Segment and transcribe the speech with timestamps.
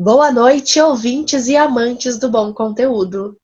[0.00, 3.36] Boa noite, ouvintes e amantes do bom conteúdo.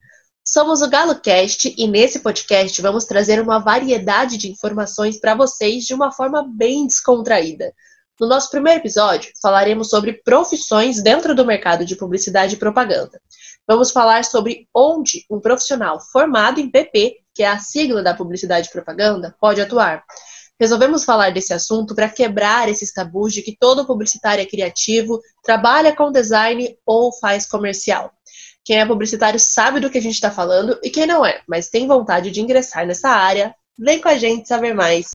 [0.46, 5.92] Somos o GaloCast e nesse podcast vamos trazer uma variedade de informações para vocês de
[5.92, 7.75] uma forma bem descontraída.
[8.20, 13.21] No nosso primeiro episódio, falaremos sobre profissões dentro do mercado de publicidade e propaganda.
[13.66, 18.68] Vamos falar sobre onde um profissional formado em PP, que é a sigla da publicidade
[18.68, 20.05] e propaganda, pode atuar.
[20.61, 25.95] Resolvemos falar desse assunto para quebrar esses tabus de que todo publicitário é criativo, trabalha
[25.95, 28.12] com design ou faz comercial.
[28.65, 31.69] Quem é publicitário sabe do que a gente está falando e quem não é, mas
[31.69, 35.10] tem vontade de ingressar nessa área, vem com a gente saber mais.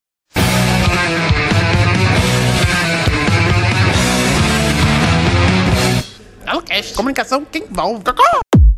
[6.94, 8.02] Comunicação quem envolve.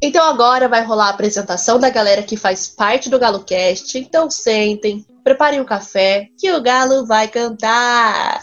[0.03, 3.97] Então agora vai rolar a apresentação da galera que faz parte do GaloCast.
[3.97, 8.41] Então sentem, preparem o um café, que o Galo vai cantar.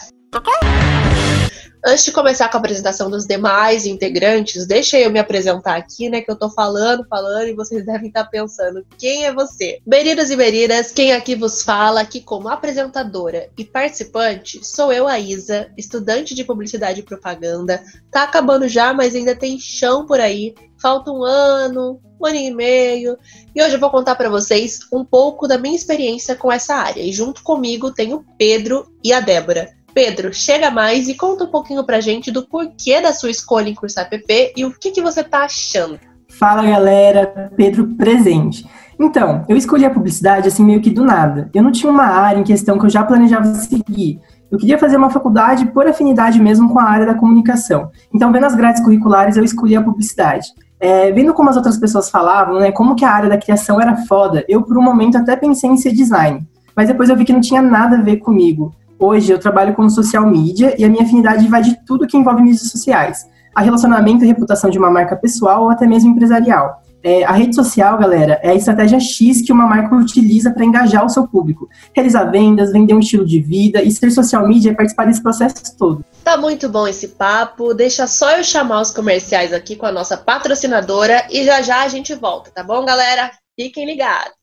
[1.84, 6.20] Antes de começar com a apresentação dos demais integrantes, deixa eu me apresentar aqui, né?
[6.20, 9.80] Que eu tô falando, falando e vocês devem estar pensando: quem é você?
[9.86, 15.18] Beridas e Beridas, quem aqui vos fala, aqui como apresentadora e participante, sou eu, a
[15.18, 17.82] Isa, estudante de publicidade e propaganda.
[18.10, 20.54] Tá acabando já, mas ainda tem chão por aí.
[20.80, 23.18] Falta um ano, um ano e meio.
[23.54, 27.02] E hoje eu vou contar para vocês um pouco da minha experiência com essa área.
[27.02, 29.79] E junto comigo tem o Pedro e a Débora.
[29.92, 33.74] Pedro, chega mais e conta um pouquinho pra gente do porquê da sua escolha em
[33.74, 35.98] cursar PP e o que, que você tá achando.
[36.28, 38.66] Fala galera, Pedro presente.
[38.98, 41.50] Então, eu escolhi a publicidade assim meio que do nada.
[41.54, 44.20] Eu não tinha uma área em questão que eu já planejava seguir.
[44.50, 47.90] Eu queria fazer uma faculdade por afinidade mesmo com a área da comunicação.
[48.12, 50.48] Então, vendo as grades curriculares, eu escolhi a publicidade.
[50.78, 53.96] É, vendo como as outras pessoas falavam, né, como que a área da criação era
[54.06, 56.46] foda, eu por um momento até pensei em ser design.
[56.74, 58.74] Mas depois eu vi que não tinha nada a ver comigo.
[59.02, 62.42] Hoje eu trabalho como social media e a minha afinidade vai de tudo que envolve
[62.42, 63.26] mídias sociais.
[63.54, 66.82] A relacionamento e reputação de uma marca pessoal ou até mesmo empresarial.
[67.02, 71.02] É, a rede social, galera, é a estratégia X que uma marca utiliza para engajar
[71.02, 71.66] o seu público.
[71.94, 75.74] Realizar vendas, vender um estilo de vida e ser social media é participar desse processo
[75.78, 76.04] todo.
[76.22, 77.72] Tá muito bom esse papo.
[77.72, 81.88] Deixa só eu chamar os comerciais aqui com a nossa patrocinadora e já já a
[81.88, 83.30] gente volta, tá bom, galera?
[83.58, 84.34] Fiquem ligados.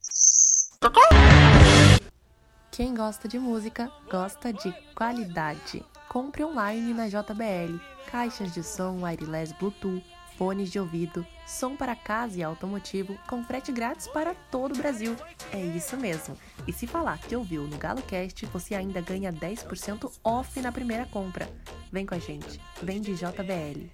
[2.72, 5.84] Quem gosta de música, gosta de qualidade.
[6.10, 7.80] Compre online na JBL.
[8.12, 10.04] Caixas de som wireless Bluetooth,
[10.38, 15.16] fones de ouvido, som para casa e automotivo com frete grátis para todo o Brasil.
[15.52, 16.38] É isso mesmo.
[16.68, 21.50] E se falar que ouviu no GaloCast, você ainda ganha 10% off na primeira compra.
[21.92, 22.62] Vem com a gente.
[22.82, 23.90] Vem de JBL.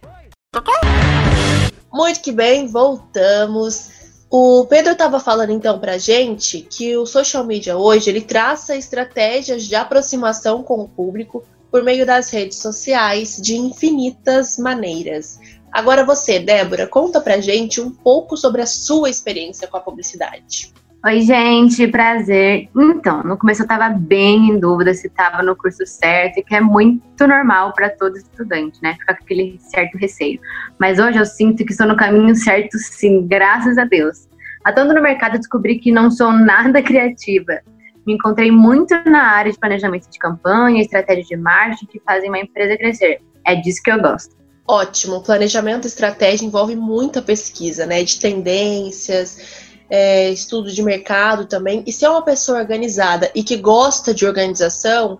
[1.92, 3.93] Muito que bem, voltamos.
[4.36, 9.62] O Pedro estava falando então para gente que o social media hoje ele traça estratégias
[9.62, 15.40] de aproximação com o público por meio das redes sociais de infinitas maneiras.
[15.72, 20.74] Agora você, Débora, conta pra gente um pouco sobre a sua experiência com a publicidade.
[21.06, 22.70] Oi, gente, prazer.
[22.74, 26.62] Então, no começo eu estava bem em dúvida se estava no curso certo, que é
[26.62, 28.94] muito normal para todo estudante, né?
[28.94, 30.40] Ficar com aquele certo receio.
[30.80, 34.30] Mas hoje eu sinto que estou no caminho certo, sim, graças a Deus.
[34.64, 37.60] Atuando no mercado, descobri que não sou nada criativa.
[38.08, 42.40] Me encontrei muito na área de planejamento de campanha, estratégia de marketing que fazem uma
[42.40, 43.20] empresa crescer.
[43.46, 44.34] É disso que eu gosto.
[44.66, 45.22] Ótimo.
[45.22, 48.02] Planejamento e estratégia envolve muita pesquisa, né?
[48.04, 51.84] De tendências, é, estudo de mercado também.
[51.86, 55.20] E se é uma pessoa organizada e que gosta de organização,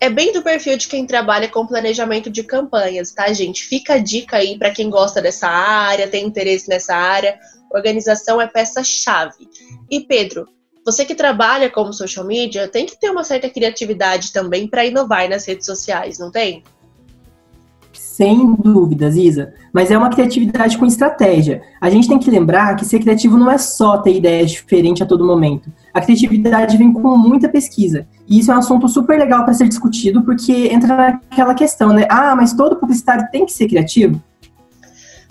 [0.00, 3.64] é bem do perfil de quem trabalha com planejamento de campanhas, tá, gente?
[3.64, 7.38] Fica a dica aí para quem gosta dessa área, tem interesse nessa área.
[7.70, 9.48] Organização é peça-chave.
[9.90, 10.48] E Pedro,
[10.84, 15.28] você que trabalha como social media, tem que ter uma certa criatividade também para inovar
[15.28, 16.64] nas redes sociais, não tem?
[18.00, 19.52] Sem dúvidas, Isa.
[19.74, 21.60] Mas é uma criatividade com estratégia.
[21.78, 25.06] A gente tem que lembrar que ser criativo não é só ter ideias diferentes a
[25.06, 25.70] todo momento.
[25.92, 28.08] A criatividade vem com muita pesquisa.
[28.26, 32.06] E isso é um assunto super legal para ser discutido, porque entra naquela questão, né?
[32.08, 34.22] Ah, mas todo publicitário tem que ser criativo?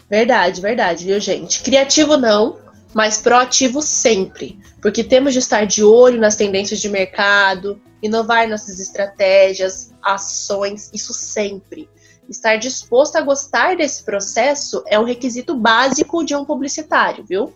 [0.08, 1.64] Verdade, verdade, viu, gente?
[1.64, 2.58] Criativo não,
[2.94, 4.60] mas proativo sempre.
[4.80, 11.14] Porque temos de estar de olho nas tendências de mercado, inovar nossas estratégias, ações, isso
[11.14, 11.90] sempre.
[12.30, 17.52] Estar disposto a gostar desse processo é um requisito básico de um publicitário, viu?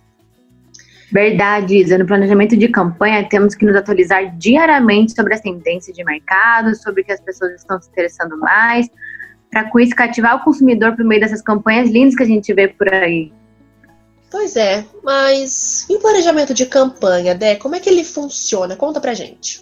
[1.11, 1.95] Verdade, Isa.
[1.95, 7.03] No planejamento de campanha, temos que nos atualizar diariamente sobre as tendências de mercado, sobre
[7.03, 8.89] o que as pessoas estão se interessando mais,
[9.51, 12.67] para com isso cativar o consumidor por meio dessas campanhas lindas que a gente vê
[12.67, 13.31] por aí.
[14.31, 17.55] Pois é, mas e o planejamento de campanha, Dé?
[17.55, 18.75] Como é que ele funciona?
[18.75, 19.61] Conta pra gente.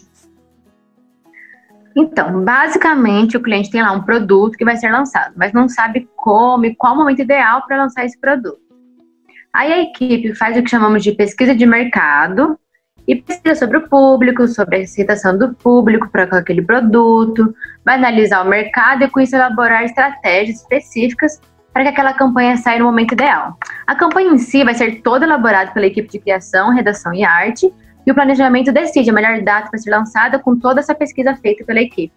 [1.95, 6.07] Então, basicamente, o cliente tem lá um produto que vai ser lançado, mas não sabe
[6.15, 8.59] como e qual o momento ideal para lançar esse produto.
[9.53, 12.57] Aí a equipe faz o que chamamos de pesquisa de mercado
[13.05, 17.53] e pesquisa sobre o público, sobre a aceitação do público para aquele produto,
[17.83, 21.41] vai analisar o mercado e com isso elaborar estratégias específicas
[21.73, 23.57] para que aquela campanha saia no momento ideal.
[23.87, 27.73] A campanha em si vai ser toda elaborada pela equipe de criação, redação e arte,
[28.05, 31.63] e o planejamento decide a melhor data para ser lançada com toda essa pesquisa feita
[31.63, 32.13] pela equipe.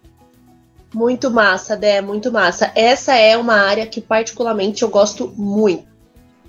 [0.93, 2.71] Muito massa, Dé, muito massa.
[2.73, 5.85] Essa é uma área que particularmente eu gosto muito.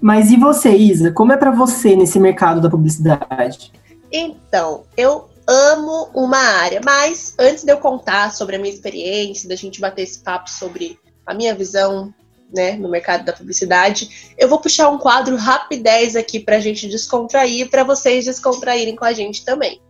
[0.00, 1.10] Mas e você, Isa?
[1.10, 3.72] Como é para você nesse mercado da publicidade?
[4.12, 9.56] Então, eu amo uma área, mas antes de eu contar sobre a minha experiência, da
[9.56, 12.12] gente bater esse papo sobre a minha visão
[12.52, 16.88] né, no mercado da publicidade, eu vou puxar um quadro rapidez aqui para a gente
[16.88, 19.80] descontrair, para vocês descontraírem com a gente também.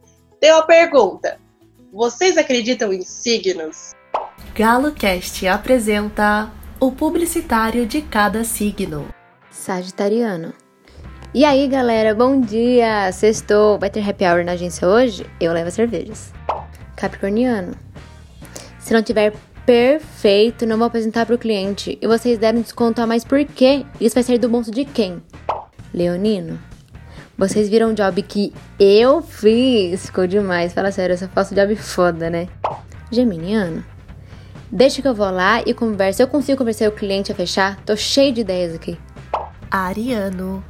[0.41, 1.39] Tem uma pergunta:
[1.93, 3.93] vocês acreditam em signos?
[4.55, 6.51] GaloCast apresenta
[6.81, 9.09] o publicitário de cada signo.
[9.51, 10.53] Sagitariano.
[11.35, 13.11] E aí, galera, bom dia!
[13.13, 15.27] Sextou, vai ter happy hour na agência hoje?
[15.41, 16.33] Eu levo cervejas.
[16.97, 17.77] Capricorniano.
[18.79, 19.35] Se não tiver
[19.67, 21.99] perfeito, não vou apresentar para o cliente.
[22.01, 23.85] E vocês deram desconto a mais por quê?
[24.01, 25.21] Isso vai sair do bolso de quem?
[25.93, 26.59] Leonino.
[27.37, 30.07] Vocês viram o job que eu fiz?
[30.07, 30.73] Ficou demais.
[30.73, 32.49] Fala sério, eu só faço job foda, né?
[33.11, 33.85] Geminiano.
[34.71, 36.23] Deixa que eu vou lá e converso.
[36.23, 37.77] Eu consigo convencer o cliente a fechar?
[37.85, 38.99] Tô cheio de ideias aqui.
[39.71, 40.65] Ariano.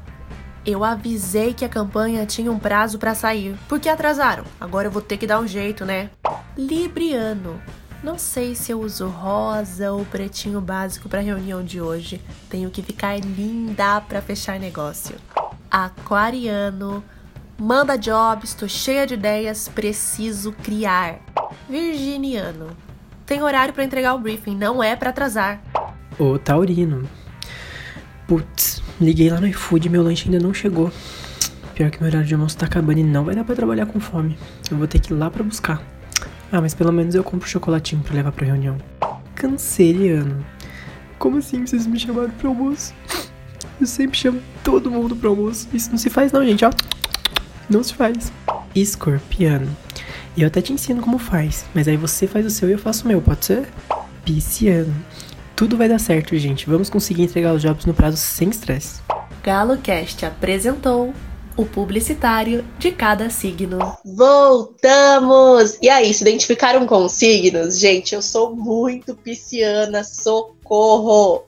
[0.64, 3.56] Eu avisei que a campanha tinha um prazo para sair.
[3.69, 4.44] Por que atrasaram?
[4.60, 6.10] Agora eu vou ter que dar um jeito, né?
[6.58, 7.60] Libriano.
[8.02, 12.20] Não sei se eu uso rosa ou pretinho básico para a reunião de hoje.
[12.48, 15.16] Tenho que ficar linda para fechar negócio.
[15.70, 17.02] Aquariano.
[17.58, 21.20] Manda jobs, estou cheia de ideias, preciso criar.
[21.69, 22.69] Virginiano.
[23.25, 25.60] Tem horário para entregar o briefing, não é para atrasar.
[26.19, 27.08] O Taurino.
[28.28, 30.92] Putz, liguei lá no iFood e meu lanche ainda não chegou.
[31.75, 33.99] Pior que meu horário de almoço tá acabando e não vai dar pra trabalhar com
[33.99, 34.38] fome.
[34.70, 35.95] Eu vou ter que ir lá pra buscar.
[36.52, 38.76] Ah, mas pelo menos eu compro chocolatinho pra levar pra reunião.
[39.34, 40.44] Canceriano.
[41.19, 42.94] Como assim vocês me chamaram pro almoço?
[43.81, 45.69] Eu sempre chamo todo mundo pro almoço.
[45.72, 46.70] Isso não se faz não, gente, ó.
[47.69, 48.32] Não se faz.
[48.75, 49.69] Escorpiano.
[50.37, 52.78] E eu até te ensino como faz, mas aí você faz o seu e eu
[52.78, 53.69] faço o meu, pode ser?
[54.25, 54.94] Pisciano.
[55.54, 56.69] Tudo vai dar certo, gente.
[56.69, 59.00] Vamos conseguir entregar os jobs no prazo sem estresse.
[59.42, 61.14] GaloCast apresentou
[61.56, 63.78] o publicitário de cada signo.
[64.04, 65.78] Voltamos!
[65.80, 67.78] E aí, se identificaram com os signos?
[67.78, 71.44] Gente, eu sou muito pisciana, socorro!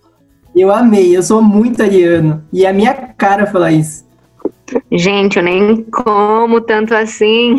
[0.57, 2.45] Eu amei, eu sou muito ariano.
[2.53, 4.07] E é a minha cara falar isso.
[4.91, 7.57] Gente, eu nem como tanto assim.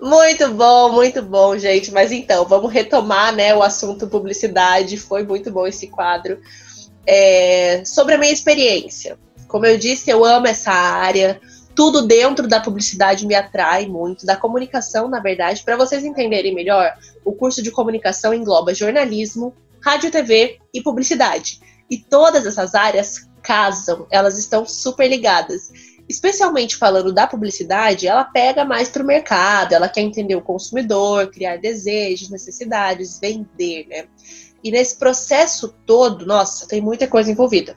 [0.00, 1.90] Muito bom, muito bom, gente.
[1.90, 4.96] Mas então, vamos retomar né, o assunto publicidade.
[4.96, 6.38] Foi muito bom esse quadro.
[7.06, 9.18] É, sobre a minha experiência.
[9.48, 11.40] Como eu disse, eu amo essa área.
[11.74, 15.62] Tudo dentro da publicidade me atrai muito, da comunicação, na verdade.
[15.62, 16.94] Para vocês entenderem melhor,
[17.24, 19.54] o curso de comunicação engloba jornalismo,
[19.84, 21.60] rádio, TV e publicidade.
[21.90, 25.70] E todas essas áreas casam, elas estão super ligadas
[26.08, 31.30] especialmente falando da publicidade, ela pega mais para o mercado, ela quer entender o consumidor,
[31.30, 34.04] criar desejos, necessidades, vender, né?
[34.62, 37.76] E nesse processo todo, nossa, tem muita coisa envolvida.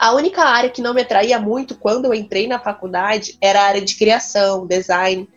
[0.00, 3.64] A única área que não me atraía muito quando eu entrei na faculdade era a
[3.64, 5.28] área de criação, design,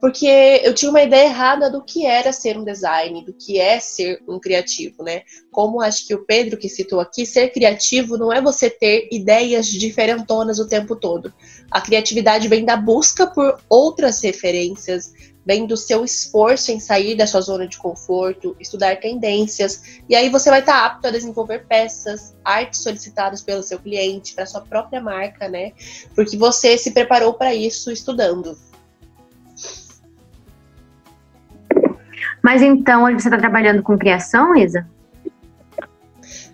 [0.00, 3.80] porque eu tinha uma ideia errada do que era ser um design, do que é
[3.80, 5.22] ser um criativo, né?
[5.50, 9.66] Como acho que o Pedro que citou aqui, ser criativo não é você ter ideias
[9.66, 11.34] diferentonas o tempo todo.
[11.68, 15.12] A criatividade vem da busca por outras referências,
[15.46, 20.28] vem do seu esforço em sair da sua zona de conforto, estudar tendências, e aí
[20.28, 25.00] você vai estar apto a desenvolver peças, artes solicitadas pelo seu cliente, para sua própria
[25.00, 25.72] marca, né?
[26.16, 28.58] Porque você se preparou para isso estudando.
[32.42, 34.88] Mas então, hoje você está trabalhando com criação, Isa?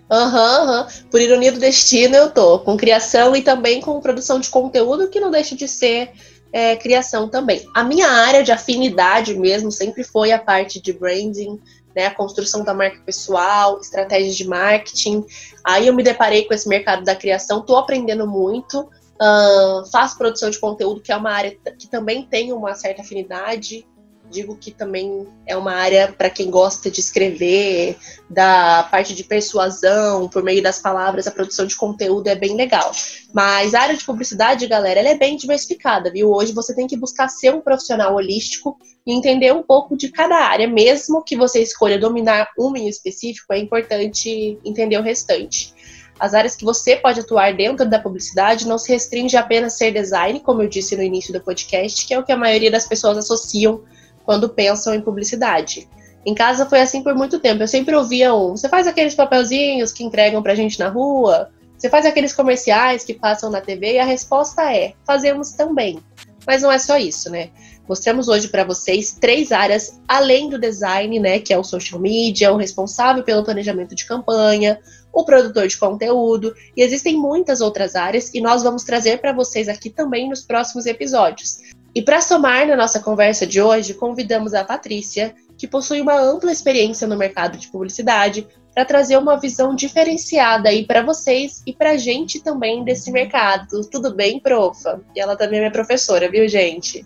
[0.09, 0.87] Aham, uhum, uhum.
[1.09, 5.19] por ironia do destino, eu tô com criação e também com produção de conteúdo, que
[5.19, 6.11] não deixa de ser
[6.53, 7.67] é, criação também.
[7.73, 11.59] A minha área de afinidade mesmo sempre foi a parte de branding,
[11.95, 15.25] né, a construção da marca pessoal, estratégias de marketing.
[15.63, 18.87] Aí eu me deparei com esse mercado da criação, tô aprendendo muito.
[19.13, 23.85] Uh, faço produção de conteúdo, que é uma área que também tem uma certa afinidade
[24.33, 27.95] digo que também é uma área para quem gosta de escrever,
[28.29, 32.91] da parte de persuasão, por meio das palavras, a produção de conteúdo é bem legal.
[33.31, 36.31] Mas a área de publicidade, galera, ela é bem diversificada, viu?
[36.31, 40.35] Hoje você tem que buscar ser um profissional holístico e entender um pouco de cada
[40.35, 45.73] área, mesmo que você escolha dominar uma em específico, é importante entender o restante.
[46.19, 49.91] As áreas que você pode atuar dentro da publicidade não se restringe apenas a ser
[49.91, 52.87] design, como eu disse no início do podcast, que é o que a maioria das
[52.87, 53.81] pessoas associam
[54.25, 55.87] quando pensam em publicidade.
[56.25, 57.63] Em casa foi assim por muito tempo.
[57.63, 61.49] Eu sempre ouvia um: você faz aqueles papelzinhos que entregam pra gente na rua?
[61.77, 63.93] Você faz aqueles comerciais que passam na TV?
[63.93, 65.99] E a resposta é: fazemos também.
[66.47, 67.49] Mas não é só isso, né?
[67.87, 72.53] Mostramos hoje para vocês três áreas além do design, né, que é o social media,
[72.53, 74.79] o responsável pelo planejamento de campanha,
[75.11, 79.67] o produtor de conteúdo, e existem muitas outras áreas e nós vamos trazer para vocês
[79.67, 81.59] aqui também nos próximos episódios.
[81.95, 86.51] E para somar na nossa conversa de hoje, convidamos a Patrícia, que possui uma ampla
[86.51, 91.91] experiência no mercado de publicidade, para trazer uma visão diferenciada aí para vocês e para
[91.91, 93.87] a gente também desse mercado.
[93.91, 94.99] Tudo bem, profa?
[95.15, 97.05] E ela também é professora, viu, gente?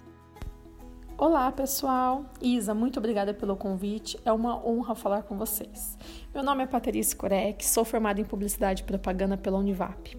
[1.17, 2.25] Olá, pessoal.
[2.41, 4.17] Isa, muito obrigada pelo convite.
[4.24, 5.98] É uma honra falar com vocês.
[6.34, 10.15] Meu nome é Patrícia Corek, sou formada em Publicidade e Propaganda pela Univap.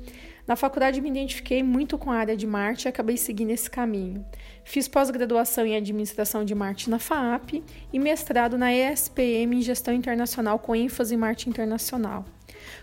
[0.49, 4.25] Na faculdade me identifiquei muito com a área de marketing e acabei seguindo esse caminho.
[4.65, 7.63] Fiz pós-graduação em Administração de Marketing na FAAP
[7.93, 12.25] e mestrado na ESPM em Gestão Internacional com ênfase em marketing internacional.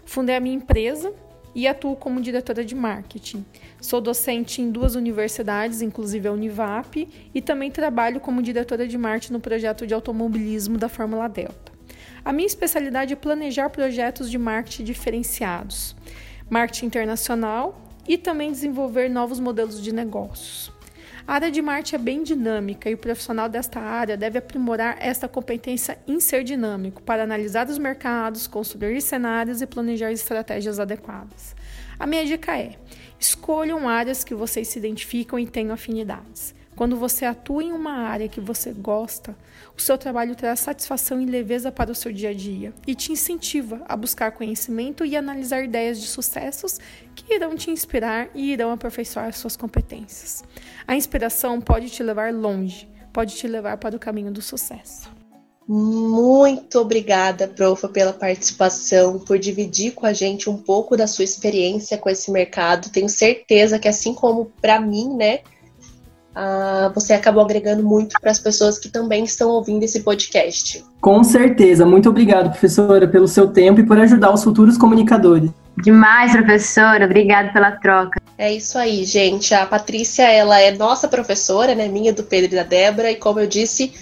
[0.05, 1.11] Fundei a minha empresa,
[1.55, 3.45] e atuo como diretora de marketing.
[3.79, 9.33] Sou docente em duas universidades, inclusive a Univap, e também trabalho como diretora de marketing
[9.33, 11.71] no projeto de automobilismo da Fórmula Delta.
[12.25, 15.95] A minha especialidade é planejar projetos de marketing diferenciados,
[16.49, 20.71] marketing internacional e também desenvolver novos modelos de negócios.
[21.27, 25.27] A área de marketing é bem dinâmica e o profissional desta área deve aprimorar esta
[25.27, 31.55] competência em ser dinâmico para analisar os mercados, construir cenários e planejar estratégias adequadas.
[31.97, 32.75] A minha dica é:
[33.19, 36.53] escolham áreas que vocês se identificam e tenham afinidades.
[36.75, 39.33] Quando você atua em uma área que você gosta,
[39.77, 43.13] o seu trabalho traz satisfação e leveza para o seu dia a dia e te
[43.13, 46.77] incentiva a buscar conhecimento e analisar ideias de sucessos
[47.15, 50.43] que irão te inspirar e irão aperfeiçoar suas competências.
[50.85, 55.09] A inspiração pode te levar longe, pode te levar para o caminho do sucesso.
[55.67, 61.97] Muito obrigada, profa, pela participação, por dividir com a gente um pouco da sua experiência
[61.97, 62.91] com esse mercado.
[62.91, 65.39] Tenho certeza que, assim como para mim, né,
[66.35, 70.83] uh, você acabou agregando muito para as pessoas que também estão ouvindo esse podcast.
[70.99, 71.85] Com certeza.
[71.85, 75.49] Muito obrigado, professora, pelo seu tempo e por ajudar os futuros comunicadores.
[75.77, 77.05] Demais, professora.
[77.05, 78.21] Obrigada pela troca.
[78.37, 79.53] É isso aí, gente.
[79.53, 81.87] A Patrícia, ela é nossa professora, né?
[81.87, 83.11] Minha, do Pedro e da Débora.
[83.11, 83.93] E como eu disse,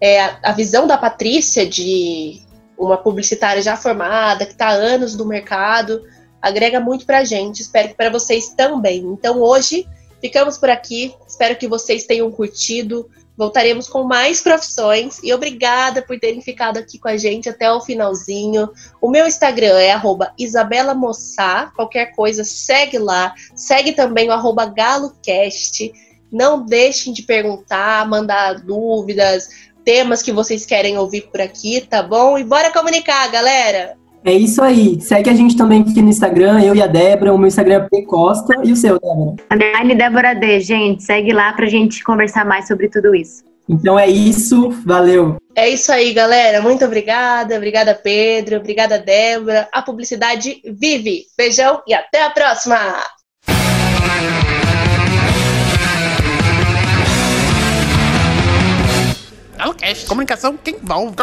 [0.00, 2.40] é a, a visão da Patrícia de
[2.78, 6.02] uma publicitária já formada, que está há anos no mercado,
[6.42, 7.62] agrega muito para a gente.
[7.62, 8.98] Espero que para vocês também.
[8.98, 9.86] Então, hoje
[10.20, 11.14] Ficamos por aqui.
[11.26, 13.08] Espero que vocês tenham curtido.
[13.36, 17.82] Voltaremos com mais profissões e obrigada por terem ficado aqui com a gente até o
[17.82, 18.70] finalzinho.
[19.00, 19.90] O meu Instagram é
[20.38, 21.70] Isabela Mossá.
[21.76, 23.34] Qualquer coisa, segue lá.
[23.54, 24.32] Segue também o
[24.64, 25.92] GaloCast.
[26.32, 29.48] Não deixem de perguntar, mandar dúvidas,
[29.84, 32.38] temas que vocês querem ouvir por aqui, tá bom?
[32.38, 34.05] E bora comunicar, galera!
[34.26, 35.00] É isso aí.
[35.00, 37.32] Segue a gente também aqui no Instagram, eu e a Débora.
[37.32, 38.54] O meu Instagram é P Costa.
[38.64, 39.36] E o seu, Débora?
[39.52, 41.04] Underline Débora D, gente.
[41.04, 43.44] Segue lá pra gente conversar mais sobre tudo isso.
[43.68, 44.70] Então é isso.
[44.84, 45.36] Valeu.
[45.54, 46.60] É isso aí, galera.
[46.60, 47.56] Muito obrigada.
[47.56, 48.56] Obrigada, Pedro.
[48.56, 49.68] Obrigada, Débora.
[49.72, 51.26] A publicidade vive.
[51.38, 52.76] Beijão e até a próxima!
[60.08, 61.14] Comunicação, quem envolve.